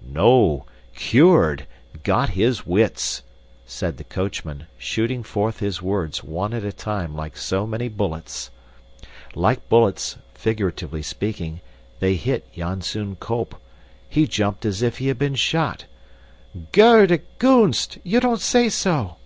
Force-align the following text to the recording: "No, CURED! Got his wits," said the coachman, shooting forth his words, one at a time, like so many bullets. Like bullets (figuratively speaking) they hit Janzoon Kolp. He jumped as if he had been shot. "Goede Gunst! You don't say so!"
"No, 0.00 0.64
CURED! 0.94 1.66
Got 2.04 2.28
his 2.28 2.64
wits," 2.64 3.24
said 3.66 3.96
the 3.96 4.04
coachman, 4.04 4.68
shooting 4.78 5.24
forth 5.24 5.58
his 5.58 5.82
words, 5.82 6.22
one 6.22 6.54
at 6.54 6.62
a 6.62 6.72
time, 6.72 7.16
like 7.16 7.36
so 7.36 7.66
many 7.66 7.88
bullets. 7.88 8.48
Like 9.34 9.68
bullets 9.68 10.16
(figuratively 10.34 11.02
speaking) 11.02 11.60
they 11.98 12.14
hit 12.14 12.46
Janzoon 12.54 13.16
Kolp. 13.16 13.56
He 14.08 14.28
jumped 14.28 14.64
as 14.64 14.82
if 14.82 14.98
he 14.98 15.08
had 15.08 15.18
been 15.18 15.34
shot. 15.34 15.86
"Goede 16.70 17.20
Gunst! 17.40 17.98
You 18.04 18.20
don't 18.20 18.40
say 18.40 18.68
so!" 18.68 19.16